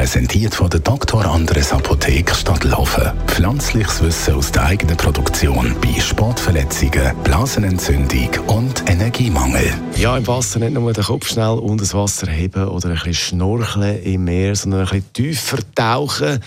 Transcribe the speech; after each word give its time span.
Präsentiert 0.00 0.54
von 0.54 0.70
der 0.70 0.80
Dr. 0.80 1.26
Andres 1.26 1.74
Apotheke 1.74 2.34
Stadtlaufen. 2.34 3.12
Pflanzliches 3.26 4.02
Wissen 4.02 4.34
aus 4.34 4.50
der 4.50 4.64
eigenen 4.64 4.96
Produktion 4.96 5.76
bei 5.82 6.00
Sportverletzungen, 6.00 7.14
Blasenentzündung 7.22 8.30
und 8.46 8.88
Energiemangel. 8.88 9.74
Ja, 9.96 10.16
im 10.16 10.26
Wasser 10.26 10.58
nicht 10.58 10.72
nur 10.72 10.90
den 10.94 11.04
Kopf 11.04 11.28
schnell 11.28 11.58
unter 11.58 11.84
das 11.84 11.92
Wasser 11.92 12.28
heben 12.28 12.66
oder 12.68 12.88
ein 12.88 12.94
bisschen 12.94 13.12
schnorcheln 13.12 14.02
im 14.02 14.24
Meer, 14.24 14.56
sondern 14.56 14.80
ein 14.80 14.86
bisschen 14.86 15.12
tiefer 15.12 15.58
tauchen. 15.74 16.40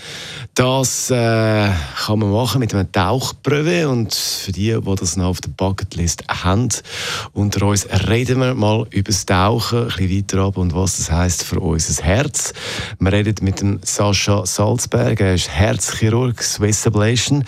Das 0.56 1.12
äh, 1.12 1.70
kann 2.06 2.20
man 2.20 2.32
machen 2.32 2.60
mit 2.60 2.74
einem 2.74 2.92
Tauchprüfe 2.92 3.88
und 3.88 4.16
für 4.16 4.52
die, 4.52 4.76
die 4.80 4.96
das 4.96 5.16
noch 5.16 5.26
auf 5.26 5.42
der 5.42 5.50
Bucketlist 5.50 6.24
haben, 6.28 6.70
unter 7.34 7.68
uns 7.68 7.88
reden 8.08 8.40
wir 8.40 8.56
mal 8.56 8.88
über 8.90 9.12
das 9.12 9.26
Tauchen, 9.26 9.80
ein 9.80 9.88
bisschen 9.88 10.18
weiter 10.18 10.40
ab 10.40 10.58
und 10.58 10.74
was 10.74 10.98
das 10.98 11.12
heißt 11.12 11.44
für 11.44 11.60
unser 11.60 12.04
Herz. 12.04 12.54
Wir 13.00 13.12
reden 13.12 13.43
mit 13.44 13.62
dem 13.62 13.80
Sascha 13.84 14.46
Salzberg, 14.46 15.20
er 15.20 15.36
ist 15.36 15.50
Herzchirurg, 15.50 16.42
Swiss 16.42 16.88
Ablation. 16.88 17.44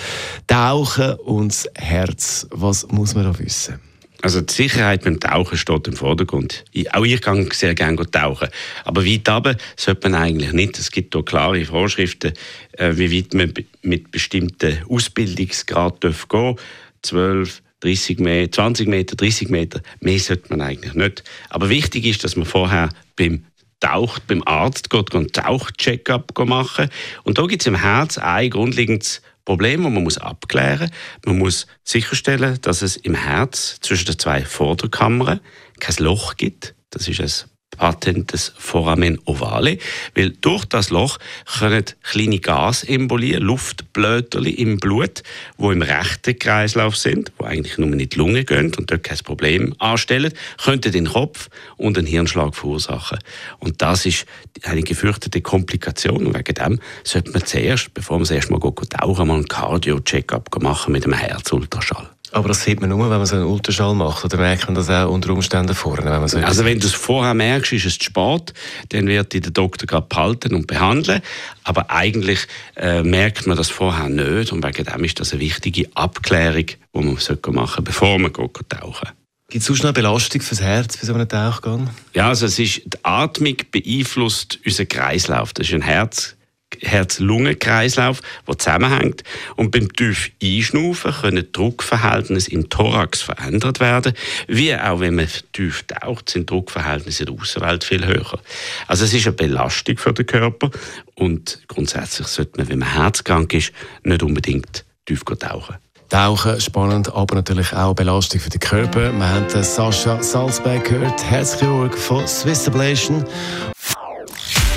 Tauchen 0.45 1.13
und 1.15 1.49
das 1.49 1.69
Herz, 1.75 2.45
was 2.51 2.87
muss 2.89 3.15
man 3.15 3.23
da 3.23 3.39
wissen? 3.39 3.79
Also 4.21 4.41
die 4.41 4.53
Sicherheit 4.53 5.03
beim 5.03 5.19
Tauchen 5.19 5.57
steht 5.57 5.87
im 5.87 5.95
Vordergrund. 5.95 6.65
Auch 6.91 7.05
ich 7.05 7.21
gehe 7.21 7.47
sehr 7.53 7.75
gerne 7.75 8.09
tauchen. 8.09 8.49
Aber 8.83 9.05
weit 9.05 9.29
runter 9.29 9.55
sollte 9.75 10.09
man 10.09 10.21
eigentlich 10.21 10.51
nicht. 10.51 10.79
Es 10.79 10.91
gibt 10.91 11.13
hier 11.13 11.23
klare 11.23 11.63
Vorschriften, 11.63 12.33
äh, 12.73 12.91
wie 12.95 13.15
weit 13.15 13.33
man 13.33 13.53
mit 13.83 14.11
bestimmten 14.11 14.79
Ausbildungsgrad 14.89 16.01
gehen 16.01 16.15
darf. 16.29 16.55
12, 17.03 17.61
30 17.81 18.19
Meter, 18.19 18.51
20 18.51 18.87
Meter, 18.87 19.15
30 19.15 19.49
Meter. 19.49 19.81
Mehr 19.99 20.19
sollte 20.19 20.49
man 20.49 20.61
eigentlich 20.61 20.95
nicht. 20.95 21.23
Aber 21.49 21.69
wichtig 21.69 22.05
ist, 22.05 22.23
dass 22.23 22.35
man 22.35 22.47
vorher 22.47 22.89
beim 23.15 23.45
Taucht, 23.85 24.25
beim 24.27 24.41
Arzt 24.45 24.89
geht, 24.89 25.13
einen 25.13 25.31
Tauchcheck-up 25.31 26.37
machen. 26.47 26.89
Und 27.23 27.37
da 27.37 27.45
gibt 27.45 27.61
es 27.61 27.67
im 27.67 27.75
Herz 27.75 28.17
ein 28.17 28.49
grundlegendes 28.49 29.21
Problem, 29.45 29.83
das 29.83 29.91
man 29.91 30.03
muss 30.03 30.17
abklären 30.17 30.89
muss. 30.89 31.25
Man 31.25 31.37
muss 31.37 31.67
sicherstellen, 31.83 32.57
dass 32.61 32.81
es 32.81 32.97
im 32.97 33.13
Herz 33.13 33.77
zwischen 33.81 34.05
den 34.05 34.17
zwei 34.17 34.43
Vorderkammern 34.43 35.39
kein 35.79 36.03
Loch 36.03 36.35
gibt. 36.35 36.73
Das 36.89 37.07
ist 37.07 37.21
ein 37.21 37.54
patentes 37.77 38.53
Foramen 38.57 39.19
ovale, 39.25 39.77
weil 40.15 40.31
durch 40.31 40.65
das 40.65 40.89
Loch 40.89 41.17
können 41.59 41.85
kleine 42.03 42.39
Gasembolien, 42.39 43.41
Luftblöterli 43.41 44.51
im 44.51 44.77
Blut, 44.77 45.23
wo 45.57 45.71
im 45.71 45.81
rechten 45.81 46.37
Kreislauf 46.37 46.97
sind, 46.97 47.31
wo 47.37 47.45
eigentlich 47.45 47.77
nur 47.77 47.91
in 47.91 47.99
die 47.99 48.17
Lunge 48.17 48.43
gehen 48.43 48.73
und 48.75 48.91
dort 48.91 49.03
kein 49.03 49.17
Problem 49.19 49.75
anstellen, 49.79 50.33
könnten 50.63 50.91
den 50.91 51.07
Kopf 51.07 51.49
und 51.77 51.97
einen 51.97 52.07
Hirnschlag 52.07 52.55
verursachen. 52.55 53.19
Und 53.59 53.81
das 53.81 54.05
ist 54.05 54.25
eine 54.63 54.83
gefürchtete 54.83 55.41
Komplikation 55.41 56.25
und 56.25 56.35
wegen 56.35 56.53
dem 56.53 56.79
sollte 57.03 57.31
man 57.31 57.45
zuerst, 57.45 57.93
bevor 57.93 58.17
man 58.17 58.23
das 58.23 58.31
erste 58.31 58.53
Mal 58.53 58.59
tauchen, 58.59 59.27
mal 59.27 59.35
einen 59.35 59.47
Cardio-Check-up 59.47 60.61
machen 60.61 60.93
mit 60.93 61.03
einem 61.03 61.13
Herzultraschall. 61.13 62.14
Aber 62.35 62.49
das 62.49 62.65
sieht 62.65 62.81
man 62.81 62.89
nur, 62.89 63.09
wenn 63.09 63.17
man 63.17 63.25
so 63.25 63.37
einen 63.37 63.45
Ultraschall 63.45 63.95
macht, 63.95 64.25
oder 64.25 64.35
merkt 64.35 64.65
man 64.65 64.75
das 64.75 64.89
auch 64.89 65.09
unter 65.09 65.29
Umständen 65.29 65.73
vorne? 65.73 66.03
Wenn 66.03 66.19
man 66.19 66.27
so 66.27 66.37
also 66.39 66.65
wenn 66.65 66.81
du 66.81 66.87
es 66.87 66.93
vorher 66.93 67.33
merkst, 67.33 67.71
ist 67.71 67.85
es 67.85 67.97
zu 67.97 68.03
spät, 68.03 68.53
dann 68.89 69.07
wird 69.07 69.31
dich 69.31 69.41
der 69.41 69.51
Doktor 69.51 69.87
gerade 69.87 70.05
behalten 70.09 70.53
und 70.53 70.67
behandeln. 70.67 71.21
Aber 71.63 71.89
eigentlich 71.89 72.45
äh, 72.75 73.03
merkt 73.03 73.47
man 73.47 73.55
das 73.55 73.69
vorher 73.69 74.09
nicht 74.09 74.51
und 74.51 74.65
wegen 74.65 74.83
dem 74.83 75.03
ist 75.05 75.17
das 75.21 75.31
eine 75.31 75.39
wichtige 75.39 75.87
Abklärung, 75.95 76.65
die 76.65 76.77
man 76.93 77.05
machen 77.05 77.19
sollte, 77.19 77.81
bevor 77.81 78.19
man 78.19 78.33
geht, 78.33 78.69
tauchen 78.69 79.09
Gibt 79.47 79.61
es 79.61 79.67
sonst 79.67 79.83
noch 79.83 79.93
Belastung 79.93 80.41
fürs 80.41 80.59
Herz 80.59 80.97
bei 80.97 81.07
so 81.07 81.13
einem 81.13 81.29
Tauchgang? 81.29 81.89
Ja, 82.13 82.27
also 82.27 82.47
es 82.47 82.59
ist, 82.59 82.81
die 82.85 82.97
Atmung 83.03 83.55
beeinflusst 83.71 84.59
unseren 84.65 84.89
Kreislauf. 84.89 85.53
Das 85.53 85.67
ist 85.67 85.73
ein 85.73 85.83
Herz 85.83 86.35
Herz-Lungen-Kreislauf, 86.85 88.21
der 88.47 88.57
zusammenhängt. 88.57 89.23
Und 89.55 89.71
beim 89.71 89.91
tief 89.93 90.31
Einschnaufen 90.41 91.11
können 91.11 91.47
Druckverhältnisse 91.51 92.51
im 92.51 92.69
Thorax 92.69 93.21
verändert 93.21 93.79
werden, 93.79 94.13
wie 94.47 94.75
auch 94.75 94.99
wenn 94.99 95.15
man 95.15 95.27
tief 95.53 95.83
taucht, 95.83 96.29
sind 96.29 96.49
Druckverhältnisse 96.49 97.23
in 97.23 97.33
der 97.33 97.41
Außenwelt 97.41 97.83
viel 97.83 98.05
höher. 98.05 98.39
Also 98.87 99.05
es 99.05 99.13
ist 99.13 99.27
eine 99.27 99.35
Belastung 99.35 99.97
für 99.97 100.13
den 100.13 100.25
Körper 100.25 100.71
und 101.15 101.61
grundsätzlich 101.67 102.27
sollte 102.27 102.57
man, 102.57 102.69
wenn 102.69 102.79
man 102.79 102.93
herzkrank 102.93 103.53
ist, 103.53 103.71
nicht 104.03 104.23
unbedingt 104.23 104.85
tief 105.05 105.23
tauchen. 105.23 105.75
Tauchen, 106.09 106.61
spannend, 106.61 107.11
aber 107.13 107.35
natürlich 107.35 107.73
auch 107.73 107.95
Belastung 107.95 108.39
für 108.39 108.49
den 108.49 108.59
Körper. 108.59 109.11
Wir 109.11 109.27
haben 109.27 109.49
Sascha 109.49 110.21
Salzberg 110.21 110.85
gehört, 110.85 111.23
Herzchirurg 111.23 111.97
von 111.97 112.27
Swiss 112.27 112.67
Ablation. 112.67 113.25